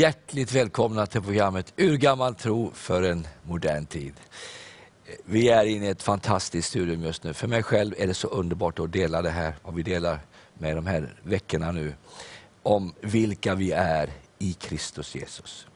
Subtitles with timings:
[0.00, 4.12] Hjärtligt välkomna till programmet Urgammal tro för en modern tid.
[5.24, 7.34] Vi är inne i ett fantastiskt studium just nu.
[7.34, 10.20] För mig själv är det så underbart att dela det här, vad vi delar
[10.54, 11.94] med de här veckorna nu,
[12.62, 15.66] om vilka vi är i Kristus Jesus.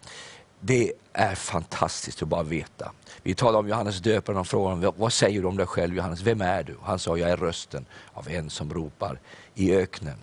[0.60, 2.92] Det är fantastiskt att bara veta.
[3.22, 6.40] Vi talade om Johannes döparen och frågade vad säger du om dig själv Johannes, vem
[6.40, 6.76] är du?
[6.82, 9.20] Han sa, jag är rösten av en som ropar
[9.54, 10.16] i öknen.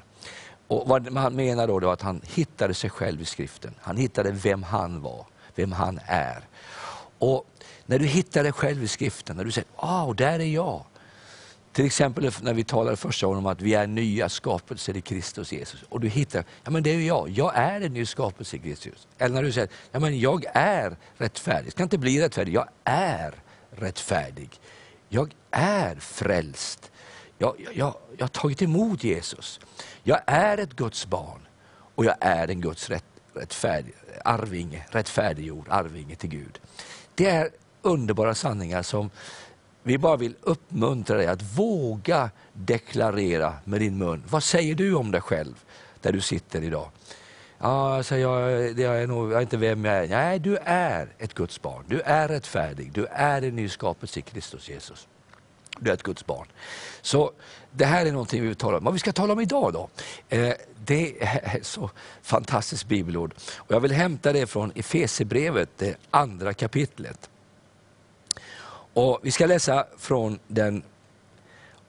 [0.71, 3.73] Och vad han menar då var att han hittade sig själv i skriften.
[3.81, 5.25] Han hittade vem han var,
[5.55, 6.47] vem han är.
[7.17, 7.45] Och
[7.85, 10.83] när du hittar dig själv i skriften, när du säger, ah, där är jag.
[11.71, 15.51] Till exempel när vi talade första gången om att vi är nya skapelser i Kristus
[15.51, 15.83] Jesus.
[15.89, 18.59] Och du hittar, ja men det är ju jag, jag är en ny skapelse i
[18.59, 19.07] Kristus.
[19.17, 21.65] Eller när du säger, ja men jag är rättfärdig.
[21.65, 23.35] Jag ska inte bli rättfärdig, jag är
[23.71, 24.49] rättfärdig.
[25.09, 26.90] Jag är frälst.
[27.41, 29.59] Jag, jag, jag, har tagit emot Jesus.
[30.03, 31.39] Jag är ett Guds barn
[31.95, 33.93] och jag är en Guds rätt, rättfärdig,
[34.25, 36.59] arvinge, rättfärdiggjord arvinge till Gud.
[37.15, 37.49] Det är
[37.81, 39.09] underbara sanningar som
[39.83, 44.23] vi bara vill uppmuntra dig att våga deklarera med din mun.
[44.29, 45.63] Vad säger du om dig själv
[46.01, 46.89] där du sitter idag?
[47.57, 50.07] Ja, alltså jag, jag, är nog, jag är inte vem jag är.
[50.07, 51.83] Nej, du är ett Guds barn.
[51.87, 52.91] Du är rättfärdig.
[52.91, 55.07] Du är en ny skapelse i Kristus Jesus.
[55.81, 56.47] Du är ett Guds barn.
[57.01, 57.31] Så
[57.71, 58.83] det här är någonting vi vill tala om.
[58.83, 59.89] Vad vi ska tala om idag då?
[60.29, 60.53] Eh,
[60.85, 61.89] det är så
[62.21, 63.33] fantastiskt bibelord.
[63.55, 67.29] Och jag vill hämta det från Efesebrevet, det andra kapitlet.
[68.93, 70.83] Och vi ska läsa från den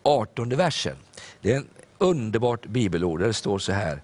[0.03, 0.97] 18 versen.
[1.41, 4.03] Det är en underbart bibelord där det står så här.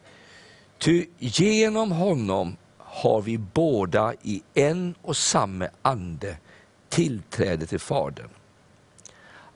[0.78, 6.36] Ty genom honom har vi båda i en och samma ande
[6.89, 8.28] tillträde till Fadern.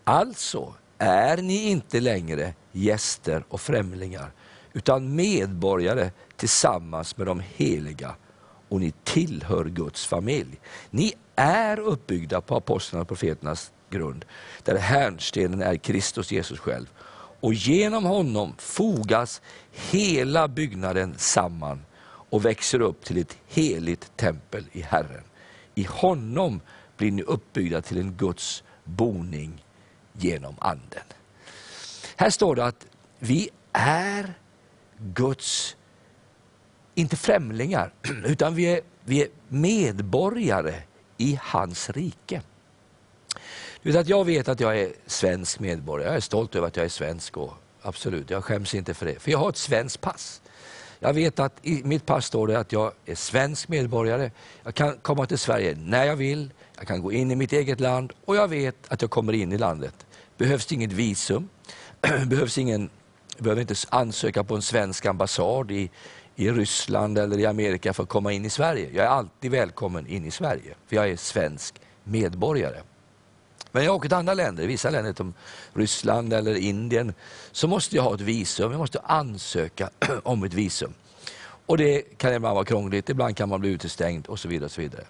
[0.04, 4.32] Alltså är ni inte längre gäster och främlingar,
[4.72, 8.14] utan medborgare tillsammans med de heliga
[8.68, 10.60] och ni tillhör Guds familj.
[10.90, 14.24] Ni är uppbyggda på apostlarnas och profeternas grund,
[14.62, 16.86] där härnstenen är Kristus Jesus själv.
[17.40, 24.80] Och genom honom fogas hela byggnaden samman och växer upp till ett heligt tempel i
[24.80, 25.24] Herren.
[25.74, 26.60] I honom
[26.96, 29.64] blir ni uppbyggda till en Guds boning
[30.12, 31.04] genom anden.
[32.16, 32.86] Här står det att
[33.18, 34.34] vi är
[34.98, 35.76] Guds,
[36.94, 37.92] inte främlingar,
[38.24, 40.82] utan vi är, vi är medborgare
[41.16, 42.42] i hans rike.
[43.82, 46.76] Du vet att jag vet att jag är svensk medborgare, jag är stolt över att
[46.76, 49.18] jag är svensk och absolut, jag skäms inte för det.
[49.18, 50.42] För jag har ett svenskt pass.
[50.98, 54.30] Jag vet att i mitt pass står det att jag är svensk medborgare,
[54.62, 56.50] jag kan komma till Sverige när jag vill,
[56.82, 59.52] jag kan gå in i mitt eget land och jag vet att jag kommer in
[59.52, 60.06] i landet.
[60.38, 61.48] Behövs inget visum,
[62.26, 62.90] behövs ingen,
[63.38, 65.90] behöver inte ansöka på en svensk ambassad i,
[66.36, 68.88] i Ryssland eller i Amerika för att komma in i Sverige.
[68.92, 72.82] Jag är alltid välkommen in i Sverige, för jag är svensk medborgare.
[73.72, 75.34] Men jag åker till andra länder, vissa länder som
[75.72, 77.14] Ryssland eller Indien,
[77.52, 78.70] så måste jag ha ett visum.
[78.70, 79.90] Jag måste ansöka
[80.22, 80.94] om ett visum.
[81.66, 84.64] Och det kan ibland vara krångligt, ibland kan man bli utestängd och så vidare.
[84.64, 85.04] Och så vidare.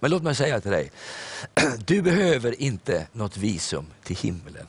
[0.00, 0.90] Men låt mig säga till dig,
[1.86, 4.66] du behöver inte något visum till himlen.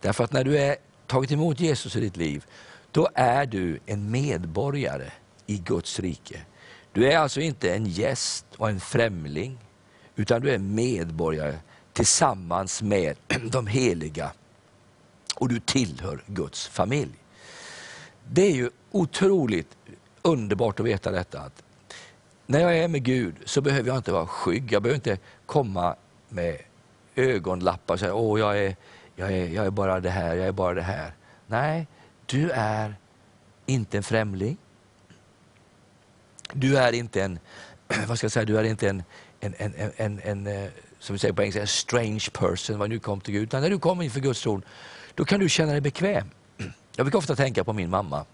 [0.00, 0.76] Därför att när du är
[1.06, 2.44] tagit emot Jesus i ditt liv,
[2.90, 5.10] då är du en medborgare
[5.46, 6.40] i Guds rike.
[6.92, 9.58] Du är alltså inte en gäst och en främling,
[10.16, 11.56] utan du är medborgare
[11.92, 13.16] tillsammans med
[13.50, 14.32] de heliga
[15.36, 17.14] och du tillhör Guds familj.
[18.28, 19.76] Det är ju otroligt
[20.22, 21.40] underbart att veta detta.
[21.40, 21.62] Att
[22.50, 24.72] när jag är med Gud så behöver jag inte vara skygg.
[24.72, 25.96] Jag behöver inte komma
[26.28, 26.58] med
[27.14, 28.76] ögonlappar och säga åh jag är,
[29.16, 31.12] jag, är, jag är bara det här, jag är bara det här.
[31.46, 31.86] Nej,
[32.26, 32.94] du är
[33.66, 34.56] inte en främling.
[36.52, 37.38] Du är inte en,
[38.08, 39.02] vad ska jag säga, du är inte en,
[39.40, 42.98] en, en, en, en, en eh, som vi säger på engelska, strange person, vad nu
[42.98, 43.42] kom till Gud.
[43.42, 44.62] Utan när du kommer inför Guds tron,
[45.14, 46.30] då kan du känna dig bekväm.
[46.96, 48.24] Jag brukar ofta tänka på min mamma.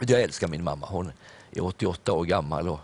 [0.00, 1.12] Jag älskar min mamma, hon
[1.50, 2.68] är 88 år gammal.
[2.68, 2.80] Och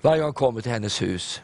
[0.00, 1.42] varje gång jag kommer till hennes hus,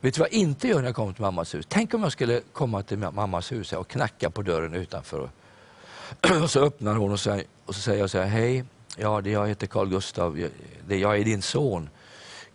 [0.00, 1.66] vet du vad jag inte gör när jag kommer till mammas hus?
[1.68, 5.18] Tänk om jag skulle komma till mammas hus och knacka på dörren utanför.
[5.20, 8.64] Och så öppnar hon och så, och så säger jag så här, hej,
[8.96, 10.50] ja, det jag heter Carl Gustav, jag,
[10.88, 11.88] det, jag är din son.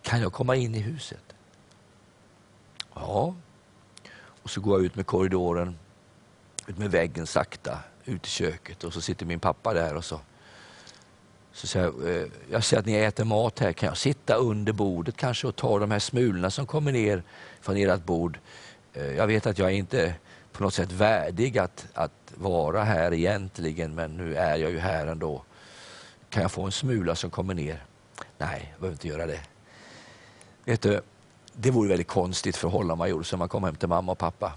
[0.02, 1.34] Kan jag komma in i huset?
[2.94, 3.34] Ja.
[4.42, 5.78] Och så går jag ut med korridoren,
[6.66, 10.20] ut med väggen sakta, ut i köket och så sitter min pappa där och så
[11.52, 14.72] så säger jag, eh, jag ser att ni äter mat här, kan jag sitta under
[14.72, 17.22] bordet kanske och ta de här smulorna som kommer ner
[17.60, 18.38] från ert bord?
[18.94, 20.14] Eh, jag vet att jag inte
[20.52, 25.06] på något sätt värdig att, att vara här egentligen, men nu är jag ju här
[25.06, 25.44] ändå.
[26.30, 27.84] Kan jag få en smula som kommer ner?
[28.38, 29.40] Nej, jag behöver inte göra det.
[30.64, 31.00] Vet du,
[31.52, 34.52] det vore väldigt konstigt förhållande man gjorde så man kom hem till mamma och pappa.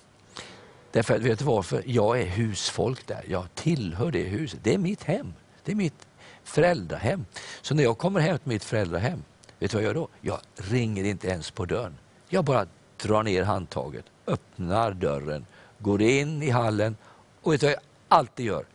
[0.92, 1.84] Därför, vet du varför?
[1.86, 3.26] Jag är husfolk där.
[3.28, 4.60] Jag tillhör det huset.
[4.64, 5.34] Det är mitt hem.
[5.64, 6.08] Det är mitt
[6.46, 7.26] föräldrahem.
[7.62, 9.24] Så när jag kommer hem till mitt föräldrahem,
[9.60, 10.08] vet du vad jag gör då?
[10.22, 11.98] Jag ringer inte ens på dörren.
[12.30, 15.46] Jag bara drar ner handtaget, öppnar dörren,
[15.80, 16.98] går in i hallen
[17.42, 18.66] och vet du vad jag alltid gör?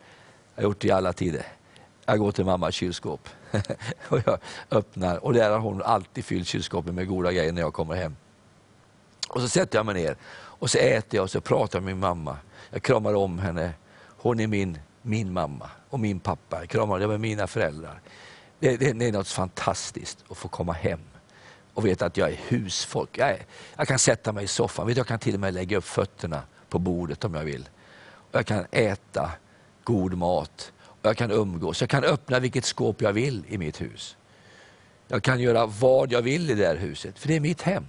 [0.55, 1.45] Jag har gjort det i alla tider.
[2.05, 3.29] Jag går till mammas kylskåp
[4.07, 4.39] och jag
[4.71, 8.15] öppnar och där har hon alltid fyllt kylskåpet med goda grejer när jag kommer hem.
[9.29, 11.93] Och så sätter jag mig ner och så äter jag och så pratar jag med
[11.93, 12.37] min mamma.
[12.69, 13.73] Jag kramar om henne.
[14.17, 16.59] Hon är min, min mamma och min pappa.
[16.59, 18.01] Jag kramade med mina föräldrar.
[18.59, 20.99] Det, det, det är något fantastiskt att få komma hem
[21.73, 23.17] och veta att jag är husfolk.
[23.17, 23.45] Jag, är,
[23.77, 26.79] jag kan sätta mig i soffan, jag kan till och med lägga upp fötterna på
[26.79, 27.69] bordet om jag vill.
[28.31, 29.31] Och jag kan äta
[29.83, 31.81] god mat och jag kan umgås.
[31.81, 34.17] Jag kan öppna vilket skåp jag vill i mitt hus.
[35.07, 37.85] Jag kan göra vad jag vill i det här huset, för det är mitt hem.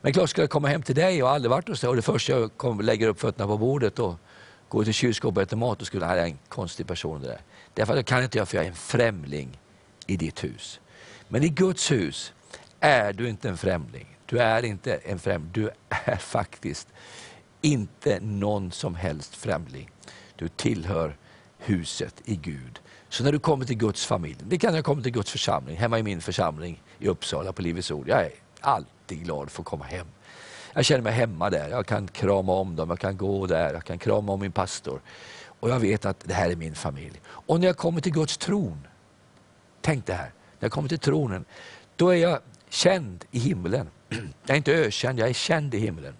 [0.00, 2.02] Men klart, skulle jag komma hem till dig och aldrig varit hos dig och det
[2.02, 4.14] första jag kom, lägger upp fötterna på bordet och
[4.68, 7.40] går till kylskåpet och äter mat, då skulle jag, är en konstig person det där.
[7.74, 9.58] Därför att jag kan inte jag för jag är en främling
[10.06, 10.80] i ditt hus.
[11.28, 12.32] Men i Guds hus
[12.80, 14.16] är du inte en främling.
[14.26, 16.88] Du är inte en främling, du är faktiskt
[17.60, 19.90] inte någon som helst främling.
[20.36, 21.16] Du tillhör
[21.58, 22.80] huset i Gud.
[23.08, 25.98] Så när du kommer till Guds familj, det kan jag komma till Guds församling, hemma
[25.98, 28.08] i min församling i Uppsala på Livets Ord.
[28.08, 28.30] Jag är
[28.60, 30.06] alltid glad för att komma hem.
[30.72, 33.84] Jag känner mig hemma där, jag kan krama om dem, jag kan gå där, jag
[33.84, 35.00] kan krama om min pastor.
[35.60, 37.20] Och jag vet att det här är min familj.
[37.26, 38.86] Och när jag kommer till Guds tron,
[39.80, 41.44] tänk det här, när jag kommer till tronen,
[41.96, 43.90] då är jag känd i himlen.
[44.08, 46.14] Jag är inte ökänd, jag är känd i himlen.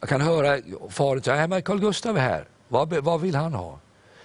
[0.00, 0.58] Jag kan höra
[0.90, 3.78] faren säga, äh, Carl Gustav är här, vad, vad vill han ha?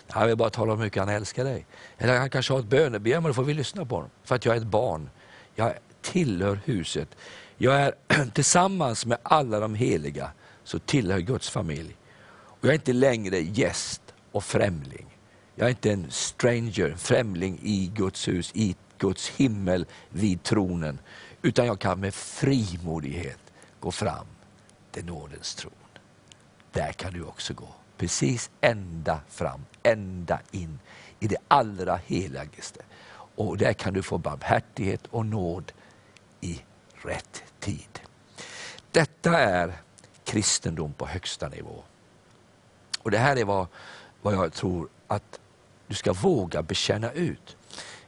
[0.07, 1.65] Han vill bara tala om hur mycket han älskar dig.
[1.97, 4.09] Eller han kanske har ett bönebegär, men då får vi lyssna på honom.
[4.23, 5.09] För att jag är ett barn.
[5.55, 7.15] Jag tillhör huset.
[7.61, 7.93] Jag är
[8.33, 10.31] tillsammans med alla de heliga,
[10.63, 11.95] så tillhör Guds familj.
[12.31, 14.01] Och jag är inte längre gäst
[14.31, 15.17] och främling.
[15.55, 20.99] Jag är inte en stranger, främling i Guds hus, i Guds himmel vid tronen.
[21.41, 23.39] Utan jag kan med frimodighet
[23.79, 24.27] gå fram
[24.91, 25.73] till nådens tron.
[26.71, 27.67] Där kan du också gå.
[27.97, 30.79] Precis ända fram, ända in
[31.19, 32.81] i det allra heligaste.
[33.35, 35.71] Och där kan du få barmhärtighet och nåd
[36.41, 36.61] i
[37.03, 37.99] rätt tid.
[38.91, 39.73] Detta är
[40.23, 41.83] kristendom på högsta nivå.
[42.99, 43.67] Och Det här är vad,
[44.21, 45.39] vad jag tror att
[45.87, 47.57] du ska våga bekänna ut.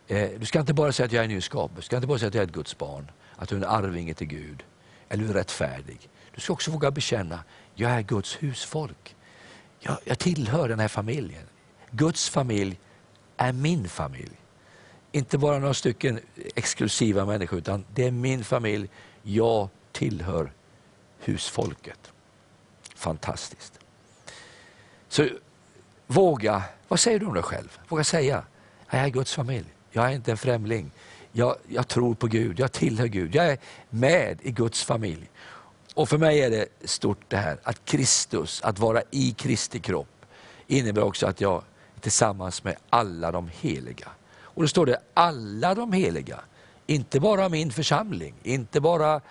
[0.07, 2.27] Eh, du ska inte bara säga att jag är nyskapad, du ska inte bara säga
[2.27, 4.63] att jag är ett Guds barn, att du är en arvinge till Gud,
[5.09, 6.09] eller du är rättfärdig.
[6.35, 7.43] Du ska också våga bekänna,
[7.75, 9.15] jag är Guds husfolk.
[9.79, 11.43] Jag, jag tillhör den här familjen.
[11.91, 12.79] Guds familj
[13.37, 14.41] är min familj.
[15.11, 16.19] Inte bara några stycken
[16.55, 18.89] exklusiva människor, utan det är min familj.
[19.23, 20.51] Jag tillhör
[21.19, 22.11] husfolket.
[22.95, 23.79] Fantastiskt.
[25.09, 25.27] Så
[26.07, 27.79] våga, vad säger du om dig själv?
[27.87, 28.43] Våga säga,
[28.89, 29.67] jag är Guds familj.
[29.91, 30.91] Jag är inte en främling.
[31.31, 33.35] Jag, jag tror på Gud, jag tillhör Gud.
[33.35, 33.57] Jag är
[33.89, 35.29] med i Guds familj.
[35.93, 40.25] Och för mig är det stort det här att Kristus, att vara i Kristi kropp,
[40.67, 41.63] innebär också att jag
[41.95, 44.09] är tillsammans med alla de heliga.
[44.41, 46.39] Och då står det alla de heliga,
[46.91, 49.21] inte bara min församling, inte bara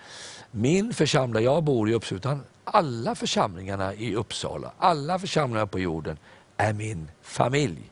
[0.51, 6.17] min församling, jag bor i Uppsala, utan alla församlingarna i Uppsala, alla församlingar på jorden
[6.57, 7.91] är min familj.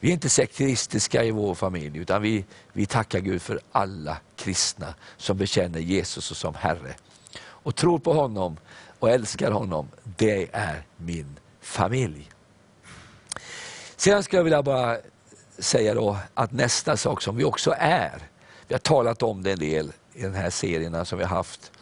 [0.00, 4.94] Vi är inte sekteristiska i vår familj, utan vi, vi tackar Gud för alla kristna
[5.16, 6.94] som bekänner Jesus som Herre
[7.38, 8.56] och tror på honom
[8.98, 12.30] och älskar honom, det är min familj.
[13.96, 14.98] Sedan skulle jag vilja bara
[15.58, 18.22] säga då att nästa sak som vi också är,
[18.68, 21.72] vi har talat om det en del i den här serierna som vi har haft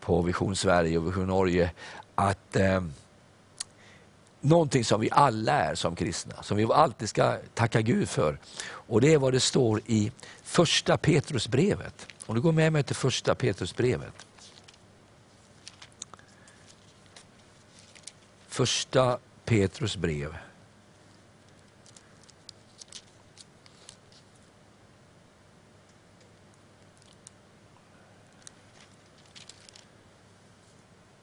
[0.00, 1.70] på Vision Sverige och Vision Norge,
[2.14, 2.82] att eh,
[4.40, 8.38] någonting som vi alla är som kristna, som vi alltid ska tacka Gud för.
[8.68, 10.12] Och det är vad det står i
[10.42, 12.06] första Petrusbrevet.
[12.26, 14.26] Om du går med mig till första Petrusbrevet.
[18.48, 20.36] Första Petrus brev.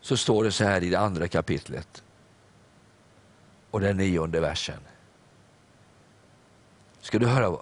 [0.03, 2.03] Så står det så här i det andra kapitlet
[3.71, 4.79] och den nionde versen.
[7.01, 7.57] Ska du höra?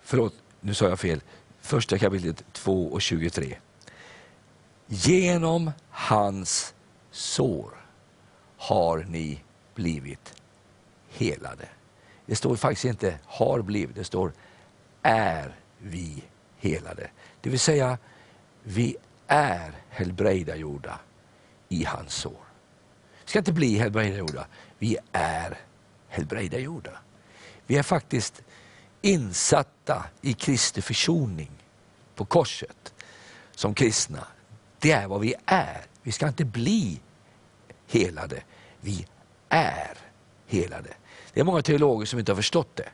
[0.00, 1.20] Förlåt, nu sa jag fel.
[1.60, 3.56] Första kapitlet 2 och 23.
[4.86, 6.74] Genom hans
[7.10, 7.70] sår
[8.56, 9.42] har ni
[9.74, 10.34] blivit
[11.08, 11.68] helade.
[12.26, 14.32] Det står faktiskt inte har blivit, det står
[15.02, 16.22] är vi
[16.58, 17.10] helade.
[17.40, 17.98] Det vill säga,
[18.62, 18.96] vi
[19.30, 20.98] är helbrägdagjorda
[21.68, 22.44] i hans sår.
[23.24, 24.46] Vi ska inte bli helbrägdagjorda,
[24.78, 25.58] vi är
[26.08, 26.98] helbrägdagjorda.
[27.66, 28.42] Vi är faktiskt
[29.02, 31.50] insatta i Kristi försoning
[32.14, 32.94] på korset
[33.54, 34.26] som kristna.
[34.78, 35.84] Det är vad vi är.
[36.02, 37.00] Vi ska inte bli
[37.86, 38.42] helade,
[38.80, 39.06] vi
[39.48, 39.98] är
[40.46, 40.90] helade.
[41.32, 42.88] Det är många teologer som inte har förstått det.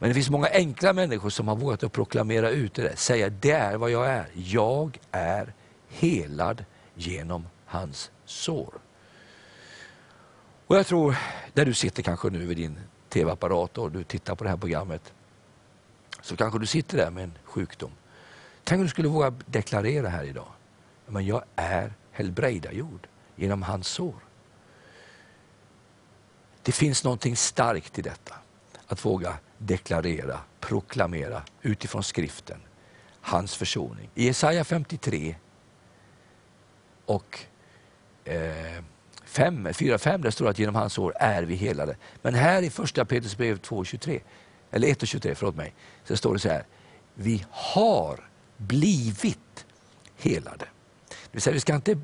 [0.00, 3.50] Men det finns många enkla människor som har vågat att proklamera ut det, säga det
[3.50, 4.26] är vad jag är.
[4.34, 5.54] Jag är
[5.88, 6.64] helad
[6.94, 8.74] genom hans sår.
[10.66, 11.16] Och jag tror,
[11.52, 12.78] där du sitter kanske nu vid din
[13.08, 15.12] tv-apparat och du tittar på det här programmet,
[16.22, 17.92] så kanske du sitter där med en sjukdom.
[18.64, 20.48] Tänk om du skulle våga deklarera här idag,
[21.06, 24.14] men jag är helbrägdagjord genom hans sår.
[26.62, 28.34] Det finns någonting starkt i detta,
[28.86, 32.60] att våga deklarera, proklamera utifrån skriften,
[33.20, 34.10] hans försoning.
[34.14, 35.34] I Jesaja 53
[37.06, 37.38] och
[38.24, 38.82] eh,
[39.26, 41.96] 4-5 där står det att genom hans år är vi helade.
[42.22, 44.20] Men här i första Petrusbrev 2.23,
[44.70, 45.74] eller 1.23, förlåt mig,
[46.04, 46.64] så står det så här,
[47.14, 49.66] vi har blivit
[50.16, 50.66] helade.
[51.08, 51.98] Det vill säga vi ska inte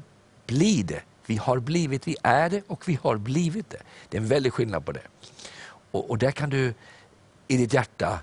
[0.47, 3.83] bli det, vi har blivit, vi är det och vi har blivit det.
[4.09, 5.03] Det är en väldig skillnad på det.
[5.91, 6.75] Och, och där kan du
[7.49, 8.21] i ditt hjärta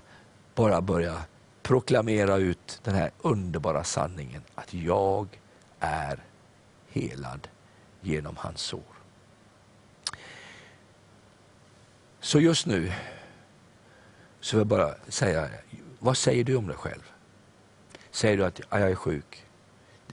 [0.54, 1.24] bara börja
[1.62, 5.40] proklamera ut den här underbara sanningen att jag
[5.80, 6.18] är
[6.88, 7.48] helad
[8.00, 8.80] genom hans sår.
[12.20, 12.92] Så just nu
[14.40, 15.48] så vill jag bara säga,
[15.98, 17.12] vad säger du om dig själv?
[18.10, 19.44] Säger du att jag är sjuk?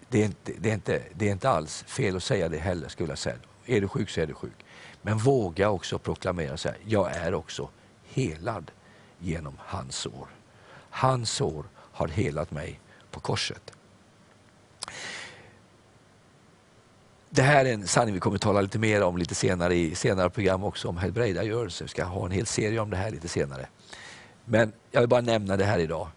[0.09, 2.87] Det är, inte, det, är inte, det är inte alls fel att säga det heller,
[2.87, 3.35] skulle jag säga.
[3.65, 4.65] Är du sjuk så är du sjuk.
[5.01, 7.69] Men våga också proklamera, och säga, jag är också
[8.03, 8.71] helad
[9.21, 10.27] genom hans sår.
[10.89, 12.79] Hans sår har helat mig
[13.11, 13.71] på korset.
[17.29, 19.95] Det här är en sanning vi kommer att tala lite mer om lite senare i
[19.95, 21.83] senare program också om helbrägdagörelse.
[21.83, 23.67] Vi ska ha en hel serie om det här lite senare.
[24.45, 26.07] Men jag vill bara nämna det här idag.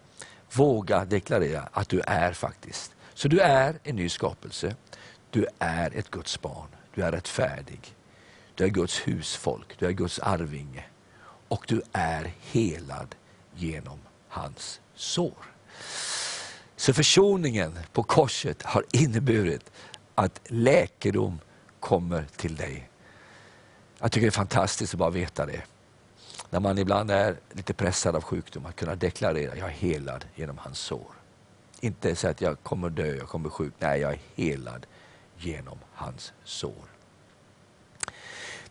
[0.53, 2.95] Våga deklarera att du är faktiskt.
[3.15, 4.77] Så du är en ny skapelse.
[5.31, 6.69] Du är ett Guds barn.
[6.95, 7.95] Du är rättfärdig.
[8.55, 9.79] Du är Guds husfolk.
[9.79, 10.85] Du är Guds arvinge
[11.49, 13.15] och du är helad
[13.55, 13.99] genom
[14.29, 15.55] hans sår.
[16.77, 19.73] Så försoningen på korset har inneburit
[20.15, 21.41] att läkedom
[21.81, 22.89] kommer till dig.
[23.99, 25.63] Jag tycker det är fantastiskt att bara veta det.
[26.51, 30.25] När man ibland är lite pressad av sjukdom, att kunna deklarera att jag är helad
[30.35, 31.13] genom hans sår.
[31.81, 33.75] Inte säga att jag kommer dö, jag kommer bli sjuk.
[33.79, 34.87] Nej, jag är helad
[35.39, 36.85] genom hans sår.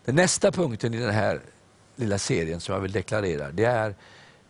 [0.04, 1.40] Den nästa punkten i den här
[1.96, 3.94] lilla serien som jag vill deklarera, det är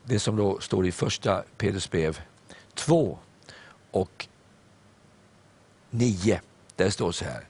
[0.04, 2.20] det som då står i första Petrus brev
[2.74, 3.18] 2
[3.90, 4.28] och
[5.90, 6.40] 9.
[6.76, 7.48] Där står så här.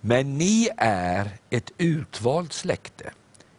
[0.00, 3.12] Men ni är ett utvalt släkte,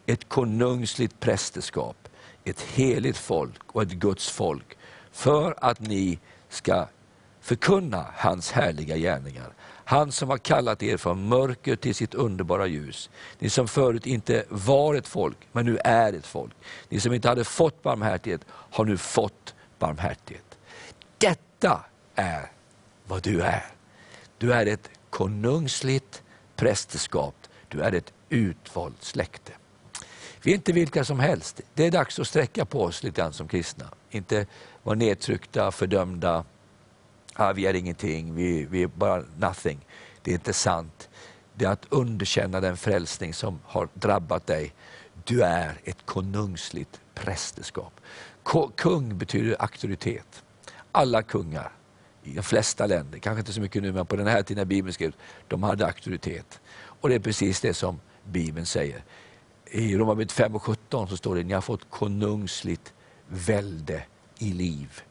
[0.05, 2.09] ett konungsligt prästerskap,
[2.43, 4.77] ett heligt folk och ett Guds folk,
[5.11, 6.19] för att ni
[6.49, 6.87] ska
[7.41, 9.53] förkunna hans härliga gärningar
[9.89, 13.09] han som har kallat er från mörker till sitt underbara ljus.
[13.39, 16.53] Ni som förut inte var ett folk, men nu är ett folk.
[16.89, 20.57] Ni som inte hade fått barmhärtighet, har nu fått barmhärtighet.
[21.17, 21.79] Detta
[22.15, 22.51] är
[23.05, 23.65] vad du är.
[24.37, 26.23] Du är ett konungsligt
[26.55, 27.35] prästerskap.
[27.67, 29.51] Du är ett utvalt släkte.
[30.43, 31.61] Vi är inte vilka som helst.
[31.73, 33.85] Det är dags att sträcka på oss lite grann som kristna.
[34.09, 34.45] Inte
[34.83, 36.45] vara nedtryckta, fördömda,
[37.37, 39.85] ah, vi är ingenting, vi, vi är bara nothing.
[40.21, 41.09] Det är inte sant.
[41.53, 44.73] Det är att underkänna den frälsning som har drabbat dig.
[45.23, 47.93] Du är ett konungsligt prästerskap.
[48.75, 50.43] Kung betyder auktoritet.
[50.91, 51.71] Alla kungar
[52.23, 54.65] i de flesta länder, kanske inte så mycket nu, men på den här tiden när
[54.65, 55.15] Bibeln skrevs,
[55.47, 56.59] de hade auktoritet.
[57.01, 59.03] Och det är precis det som Bibeln säger.
[59.65, 62.93] I Romarbrevet 5 och 17 så står det, ni har fått konungsligt
[63.27, 64.03] välde
[64.39, 65.01] i liv.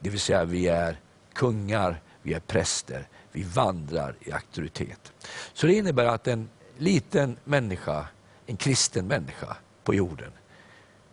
[0.00, 1.00] Det vill säga vi är
[1.34, 5.12] kungar, vi är präster, vi vandrar i auktoritet.
[5.52, 8.06] Så det innebär att en liten människa,
[8.46, 10.32] en kristen människa på jorden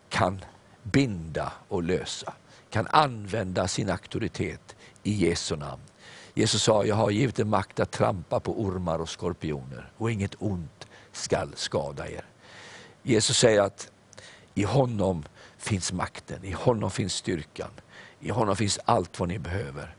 [0.09, 0.45] kan
[0.83, 2.33] binda och lösa,
[2.69, 5.81] kan använda sin auktoritet i Jesu namn.
[6.33, 10.35] Jesus sa, jag har givit er makt att trampa på ormar och skorpioner och inget
[10.39, 12.25] ont skall skada er.
[13.03, 13.91] Jesus säger att
[14.53, 15.23] i honom
[15.57, 17.71] finns makten, i honom finns styrkan,
[18.19, 19.95] i honom finns allt vad ni behöver.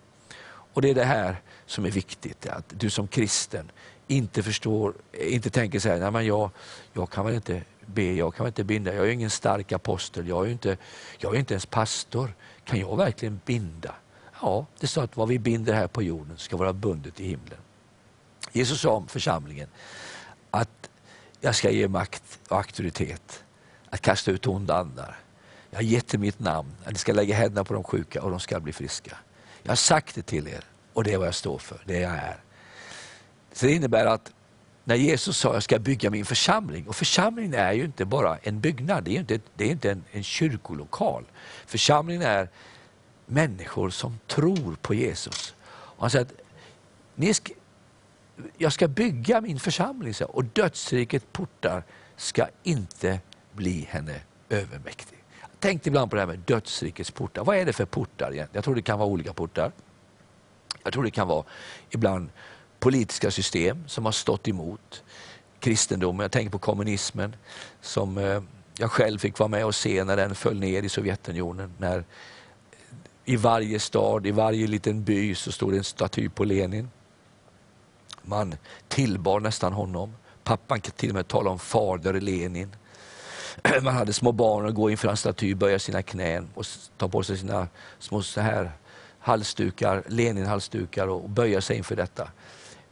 [0.78, 3.70] Och det är det här som är viktigt, att du som kristen
[4.06, 6.50] inte förstår, inte tänker så här, nej men jag,
[6.92, 8.94] jag kan väl inte be, jag kan inte binda.
[8.94, 10.76] Jag är ingen stark apostel, jag är inte,
[11.18, 12.35] jag är inte ens pastor.
[12.64, 13.94] Kan jag verkligen binda?
[14.40, 17.58] Ja, det står att vad vi binder här på jorden ska vara bundet i himlen.
[18.52, 19.68] Jesus sa om församlingen
[20.50, 20.90] att
[21.40, 23.44] jag ska ge makt och auktoritet
[23.90, 25.16] att kasta ut onda andar.
[25.70, 28.40] Jag har gett mitt namn, att ni ska lägga händerna på de sjuka och de
[28.40, 29.16] ska bli friska.
[29.68, 32.12] Jag har sagt det till er och det är vad jag står för, det jag
[32.12, 32.37] är.
[33.52, 34.32] Så Det innebär att
[34.84, 38.37] när Jesus sa att jag ska bygga min församling, och församlingen är ju inte bara
[38.37, 41.25] en byggnad, det är inte, det är inte en, en kyrkolokal.
[41.66, 42.48] Församlingen är
[43.26, 45.54] människor som tror på Jesus.
[45.68, 46.32] Och han säger att
[47.14, 47.52] ni ska,
[48.56, 51.82] jag ska bygga min församling och dödsriket portar
[52.16, 53.20] ska inte
[53.52, 55.17] bli henne övermäktig.
[55.61, 57.45] Tänk ibland på det här med dödsrikets portar.
[57.45, 58.49] Vad är det för portar egentligen?
[58.53, 59.73] Jag tror det kan vara olika portar.
[60.83, 61.45] Jag tror det kan vara
[61.91, 62.31] ibland
[62.79, 65.03] politiska system som har stått emot
[65.61, 66.25] kristendomen.
[66.25, 67.37] Jag tänker på kommunismen
[67.81, 68.43] som eh,
[68.79, 71.73] jag själv fick vara med och se när den föll ner i Sovjetunionen.
[71.79, 72.05] När
[73.25, 76.91] I varje stad, i varje liten by så stod det en staty på Lenin.
[78.23, 78.55] Man
[78.88, 80.15] tillbar nästan honom.
[80.45, 82.77] Pappan kan till och med tala om fader Lenin.
[83.83, 87.23] Man hade små barn och gå inför en staty, böja sina knän och ta på
[87.23, 88.73] sig sina små så här
[89.19, 92.29] halsdukar, Lenin-halsdukar och böja sig inför detta.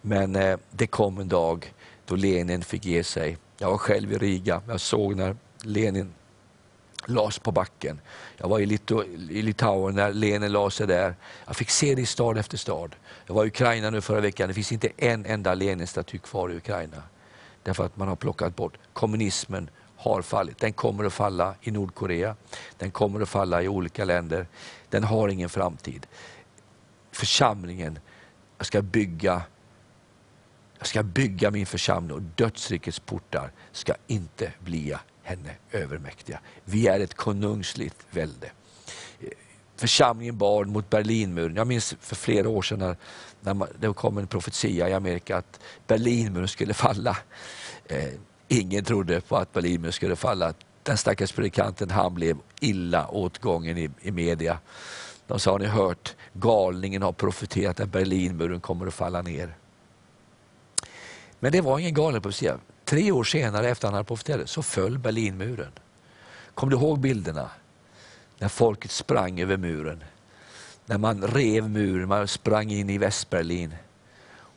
[0.01, 1.73] Men eh, det kom en dag
[2.07, 3.39] då Lenin fick ge sig.
[3.59, 6.15] Jag var själv i Riga, jag såg när Lenin
[7.07, 8.01] lades på backen.
[8.37, 11.15] Jag var i, Lito i Litauen när Lenin la sig där.
[11.47, 12.97] Jag fick se det i stad efter stad.
[13.27, 16.57] Jag var i Ukraina nu förra veckan, det finns inte en enda Lenin-staty kvar i
[16.57, 17.03] Ukraina.
[17.63, 19.71] Därför att man har plockat bort kommunismen
[20.15, 20.59] har fallit.
[20.59, 22.37] Den kommer att falla i Nordkorea,
[22.79, 24.47] den kommer att falla i olika länder.
[24.89, 26.07] Den har ingen framtid.
[27.13, 27.99] Församlingen,
[28.59, 29.43] jag ska bygga
[30.79, 36.41] jag ska bygga min församling och dödsrikets portar ska inte bli henne övermäktiga.
[36.65, 38.51] Vi är ett konungsligt välde.
[39.77, 41.57] Församlingen bar mot Berlinmuren.
[41.57, 45.61] Jag minns för flera år sedan när, när det kom en profetia i Amerika att
[45.87, 47.17] Berlinmuren skulle falla.
[47.85, 48.09] Eh,
[48.49, 50.55] ingen trodde på att Berlinmuren skulle falla.
[50.83, 54.59] Den stackars predikanten han blev illa åtgången i, i media.
[55.27, 59.55] De sa, har ni hört, galningen har profeterat att Berlinmuren kommer att falla ner.
[61.41, 62.59] Men det var ingen galen profetia.
[62.85, 65.73] Tre år senare efter han hade profeterat så föll Berlinmuren.
[66.55, 67.51] Kommer du ihåg bilderna?
[68.39, 70.05] När folket sprang över muren.
[70.87, 73.75] När man rev muren, man sprang in i Västberlin.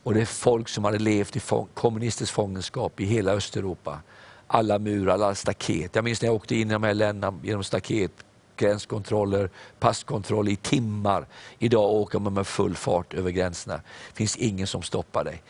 [0.02, 1.40] Och det är folk som hade levt i
[1.74, 3.98] kommunistisk fångenskap i hela Östeuropa.
[4.46, 5.94] Alla murar, alla staket.
[5.94, 8.12] Jag minns när jag åkte in i de här länderna genom staket,
[8.56, 11.26] gränskontroller, passkontroll i timmar.
[11.58, 13.76] Idag åker man med full fart över gränserna.
[13.76, 15.42] Det finns ingen som stoppar dig.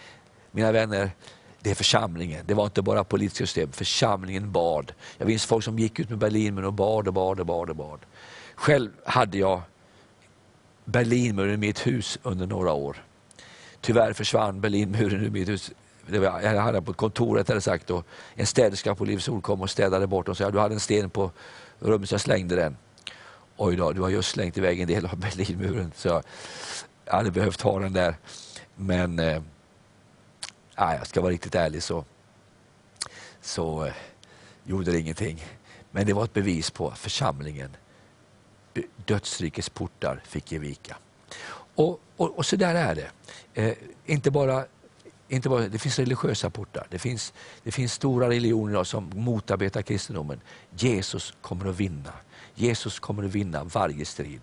[0.50, 1.10] Mina vänner,
[1.60, 2.44] det är församlingen.
[2.46, 3.72] Det var inte bara politiska system.
[3.72, 4.92] Församlingen bad.
[5.18, 7.76] Jag minns folk som gick ut med Berlinmuren och bad och bad och bad och
[7.76, 8.00] bad.
[8.54, 9.62] Själv hade jag
[10.84, 12.96] Berlinmuren i mitt hus under några år.
[13.81, 15.71] Tyvärr försvann Berlinmuren ur mitt hus.
[16.07, 19.61] Det var, jag hade på kontoret hade sagt och en städerska på Livets Ord kom
[19.61, 21.31] och städade bort och sa du hade en sten på
[21.79, 22.77] rummet så jag slängde den.
[23.57, 25.93] Oj då, du har just slängt iväg en del av Berlinmuren.
[25.97, 26.23] Så
[27.05, 28.14] jag hade behövt ha den där.
[28.77, 29.43] Men eh,
[30.77, 32.05] jag ska vara riktigt ärlig så,
[33.40, 33.93] så eh,
[34.64, 35.45] gjorde det ingenting.
[35.90, 37.77] Men det var ett bevis på församlingen,
[39.07, 40.97] dödsrikets portar fick ge vika.
[41.81, 43.11] Och, och, och så där är det.
[43.55, 43.75] Eh,
[44.07, 44.64] inte bara
[45.29, 50.40] inte bara, det finns religiösa portar, det finns, det finns stora religioner som motarbetar kristendomen.
[50.77, 52.12] Jesus kommer att vinna.
[52.55, 54.40] Jesus kommer att vinna varje strid.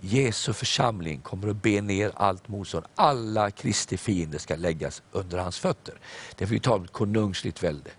[0.00, 2.86] Jesu församling kommer att be ner allt motstånd.
[2.94, 5.94] Alla Kristi fiender ska läggas under hans fötter.
[6.36, 7.90] Därför vi talar om ett konungsligt välde.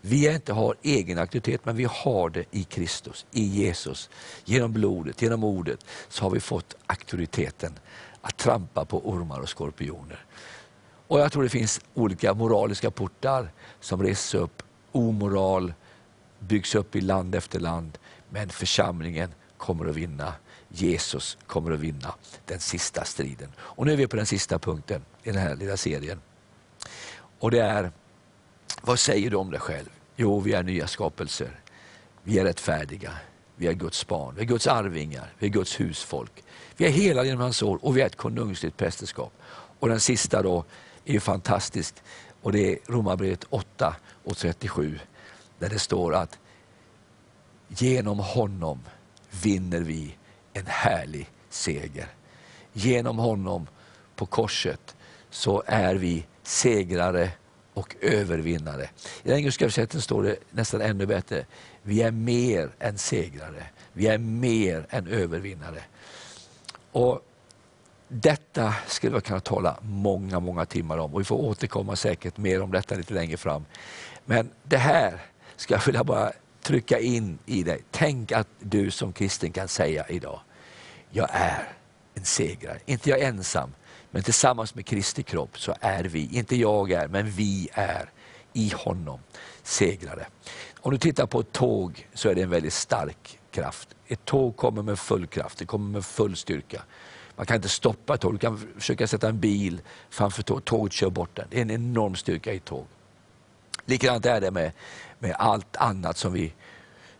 [0.00, 4.10] Vi inte har egen auktoritet, men vi har det i Kristus, i Jesus.
[4.44, 7.78] Genom blodet, genom ordet, så har vi fått auktoriteten
[8.26, 10.24] att trampa på ormar och skorpioner.
[11.06, 14.62] Och Jag tror det finns olika moraliska portar som reses upp.
[14.92, 15.72] Omoral
[16.38, 17.98] byggs upp i land efter land,
[18.30, 20.32] men församlingen kommer att vinna.
[20.68, 23.52] Jesus kommer att vinna den sista striden.
[23.58, 26.20] Och Nu är vi på den sista punkten i den här lilla serien.
[27.38, 27.90] Och det är,
[28.82, 29.88] vad säger du om dig själv?
[30.16, 31.60] Jo, vi är nya skapelser.
[32.22, 33.12] Vi är rättfärdiga.
[33.56, 36.44] Vi är Guds barn, vi är Guds arvingar, vi är Guds husfolk.
[36.76, 39.32] Vi är hela genom hans år och vi är ett konungsligt prästerskap.
[39.78, 40.64] Och den sista då
[41.04, 41.94] är ju fantastisk
[42.42, 44.98] och det är Romarbrevet 8 och 37
[45.58, 46.38] där det står att
[47.68, 48.80] genom honom
[49.42, 50.16] vinner vi
[50.52, 52.08] en härlig seger.
[52.72, 53.66] Genom honom
[54.16, 54.96] på korset
[55.30, 57.30] så är vi segrare
[57.74, 58.90] och övervinnare.
[59.22, 61.46] I den engelska översättningen står det nästan ännu bättre.
[61.82, 63.66] Vi är mer än segrare.
[63.92, 65.82] Vi är mer än övervinnare.
[66.96, 67.20] Och
[68.08, 72.62] detta skulle vi kunna tala många, många timmar om och vi får återkomma säkert mer
[72.62, 73.64] om detta lite längre fram.
[74.24, 75.20] Men det här
[75.56, 76.32] ska jag vilja bara
[76.62, 77.82] trycka in i dig.
[77.90, 80.40] Tänk att du som kristen kan säga idag,
[81.10, 81.68] jag är
[82.14, 82.78] en segrare.
[82.86, 83.74] Inte jag ensam,
[84.10, 88.10] men tillsammans med Kristi kropp så är vi, inte jag är, men vi är
[88.52, 89.20] i honom
[89.62, 90.26] segrare.
[90.80, 93.88] Om du tittar på ett tåg så är det en väldigt stark kraft.
[94.06, 96.82] Ett tåg kommer med full kraft, det kommer med full styrka.
[97.36, 100.92] Man kan inte stoppa ett tåg, du kan försöka sätta en bil framför tåget, tåget
[100.92, 101.46] kör bort den.
[101.50, 102.86] Det är en enorm styrka i ett tåg.
[103.84, 104.72] Likadant är det med,
[105.18, 106.52] med allt annat som vi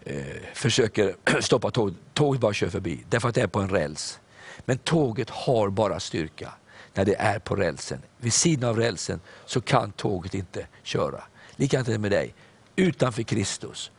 [0.05, 1.95] eh, försöker stoppa tåget.
[2.13, 4.21] Tåget bara kör förbi, därför att det är på en räls.
[4.65, 6.53] Men tåget har bara styrka
[6.95, 8.03] när det är på rälsen.
[8.19, 11.23] Vid sidan av rälsen så kan tåget inte köra.
[11.57, 12.35] Likadant är det med dig.
[12.77, 13.91] Utanför Kristus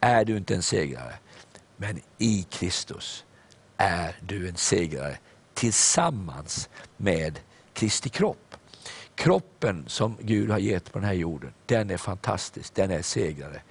[0.00, 1.14] är du inte en segrare.
[1.76, 3.24] Men i Kristus
[3.76, 5.18] är du en segrare
[5.54, 7.40] tillsammans med
[7.72, 8.56] Kristi kropp.
[9.14, 13.62] Kroppen som Gud har gett på den här jorden, den är fantastisk, den är segrare.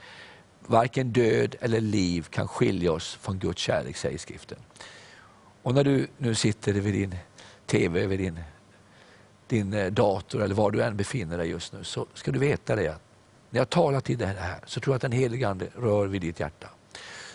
[0.67, 4.57] Varken död eller liv kan skilja oss från Guds kärlek, säger skriften.
[5.61, 7.15] Och när du nu sitter vid din
[7.65, 8.39] TV, vid din,
[9.47, 12.75] din eh, dator eller var du än befinner dig just nu, så ska du veta
[12.75, 13.01] det att
[13.49, 16.21] när jag talar till dig här så tror jag att den helige Ande rör vid
[16.21, 16.69] ditt hjärta.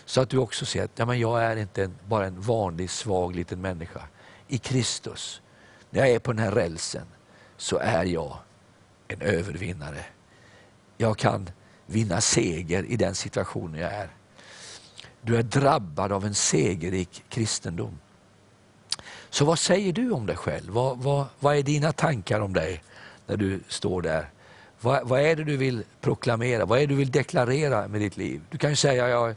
[0.05, 2.89] Så att du också ser att ja, men jag är inte en, bara en vanlig
[2.89, 4.01] svag liten människa.
[4.47, 5.41] I Kristus,
[5.89, 7.05] när jag är på den här rälsen,
[7.57, 8.37] så är jag
[9.07, 10.05] en övervinnare.
[10.97, 11.49] Jag kan
[11.85, 14.09] vinna seger i den situationen jag är.
[15.21, 17.99] Du är drabbad av en segerrik kristendom.
[19.29, 20.73] Så vad säger du om dig själv?
[20.73, 22.83] Vad, vad, vad är dina tankar om dig
[23.27, 24.29] när du står där?
[24.81, 26.65] Vad, vad, är det du vill proklamera?
[26.65, 28.41] Vad är det du vill deklarera med ditt liv?
[28.49, 29.35] Du kan ju säga, jag,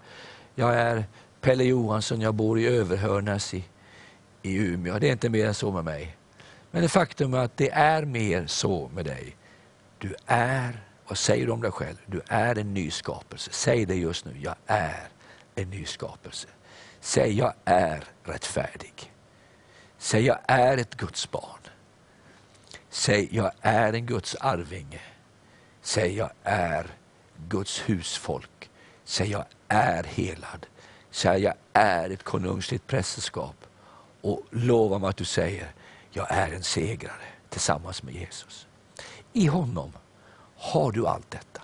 [0.55, 1.05] jag är
[1.41, 3.65] Pelle Johansson, jag bor i Överhörnäs i,
[4.43, 4.99] i Umeå.
[4.99, 6.17] Det är inte mer än så med mig.
[6.71, 9.37] Men det faktum är att det är mer så med dig.
[9.99, 11.97] Du är, vad säger du om dig själv?
[12.07, 13.51] Du är en ny skapelse.
[13.53, 15.09] Säg det just nu, jag är
[15.55, 16.49] en ny skapelse.
[17.01, 19.13] Säg, jag är rättfärdig.
[19.99, 21.61] Säg, jag är ett Guds barn.
[22.91, 25.01] Säg, jag är en Guds arvinge.
[25.83, 26.87] Säg, jag är
[27.49, 28.71] Guds husfolk.
[29.05, 30.67] Säg, jag är helad.
[31.11, 33.57] Säg, jag är ett konungsligt prästerskap.
[34.21, 35.73] Och lova mig att du säger,
[36.11, 38.67] jag är en segrare tillsammans med Jesus.
[39.33, 39.93] I honom
[40.57, 41.63] har du allt detta.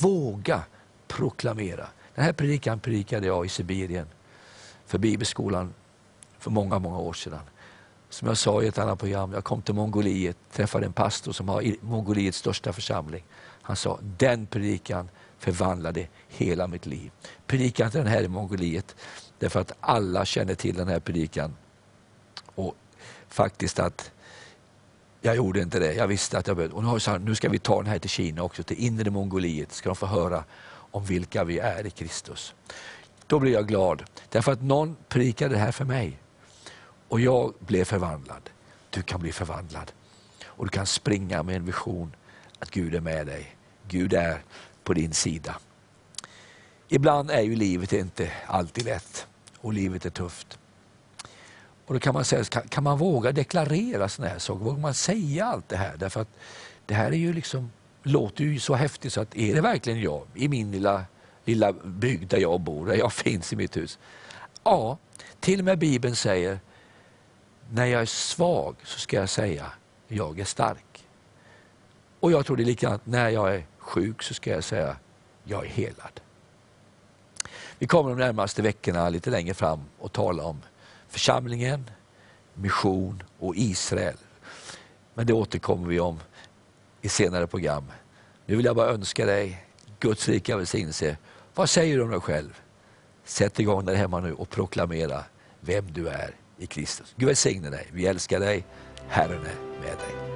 [0.00, 0.62] Våga
[1.08, 1.86] proklamera.
[2.14, 4.06] Den här predikan predikade jag i Sibirien
[4.86, 5.74] för Bibelskolan
[6.38, 7.40] för många, många år sedan.
[8.08, 11.48] Som jag sa i ett annat program, jag kom till Mongoliet, träffade en pastor som
[11.48, 13.24] har Mongoliets största församling.
[13.62, 15.08] Han sa, den predikan
[15.44, 17.10] förvandlade hela mitt liv.
[17.46, 18.96] Predikan till den här i Mongoliet,
[19.38, 21.56] därför att alla känner till den här predikan.
[22.54, 22.74] Och
[23.28, 24.10] faktiskt att
[25.20, 25.94] jag gjorde inte det.
[25.94, 26.76] Jag visste att jag behövde.
[26.76, 29.72] Och nu, har nu ska vi ta den här till Kina också, till inre Mongoliet.
[29.72, 32.54] Ska de få höra om vilka vi är i Kristus.
[33.26, 36.18] Då blir jag glad, därför att någon predikade det här för mig.
[37.08, 38.50] Och jag blev förvandlad.
[38.90, 39.92] Du kan bli förvandlad.
[40.44, 42.16] Och du kan springa med en vision
[42.58, 43.56] att Gud är med dig.
[43.88, 44.42] Gud är
[44.84, 45.56] på din sida.
[46.88, 49.26] Ibland är ju livet inte alltid lätt
[49.58, 50.58] och livet är tufft.
[51.86, 54.64] Och då kan man säga, kan, man våga deklarera sådana här saker?
[54.64, 55.96] Vågar man säga allt det här?
[55.96, 56.28] Därför att
[56.86, 60.22] det här är ju liksom, låter ju så häftigt så att är det verkligen jag
[60.34, 61.04] i min lilla,
[61.44, 63.98] lilla bygd där jag bor, där jag finns i mitt hus?
[64.64, 64.98] Ja,
[65.40, 66.60] till och med Bibeln säger
[67.70, 69.66] när jag är svag så ska jag säga
[70.08, 71.06] jag är stark.
[72.20, 74.96] Och jag tror det är likadant, när jag är sjuk så ska jag säga
[75.44, 76.20] jag är helad.
[77.78, 80.62] Vi kommer de närmaste veckorna lite längre fram och tala om
[81.08, 81.90] församlingen,
[82.54, 84.16] mission och Israel.
[85.14, 86.20] Men det återkommer vi om
[87.02, 87.84] i senare program.
[88.46, 89.66] Nu vill jag bara önska dig
[90.00, 91.16] Guds rika välsignelse.
[91.54, 92.60] Vad säger du om dig själv?
[93.24, 95.24] Sätt igång där hemma nu och proklamera
[95.60, 97.14] vem du är i Kristus.
[97.16, 97.88] Gud välsigne dig.
[97.92, 98.64] Vi älskar dig.
[99.08, 100.33] Herren är med dig.